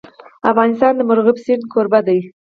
[0.51, 2.19] افغانستان د مورغاب سیند کوربه دی.